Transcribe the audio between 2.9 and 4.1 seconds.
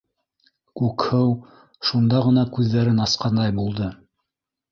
асҡандай булды.